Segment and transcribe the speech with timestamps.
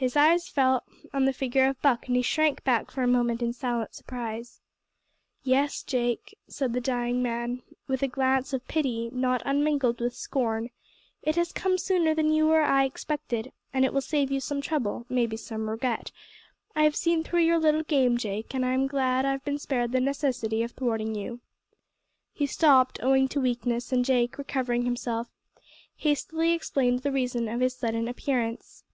[0.00, 3.42] His eyes fell on the figure of Buck and he shrank back for a moment
[3.42, 4.60] in silent surprise.
[5.42, 10.70] "Yes, Jake," said the dying man, with a glance of pity not unmingled with scorn,
[11.22, 14.60] "it has come sooner than you or I expected, and it will save you some
[14.60, 16.12] trouble maybe some regret.
[16.76, 20.62] I've seen through your little game, Jake, and am glad I've been spared the necessity
[20.62, 21.40] of thwarting you."
[22.32, 25.26] He stopped owing to weakness, and Jake, recovering himself,
[25.96, 28.84] hastily explained the reason of his sudden appearance.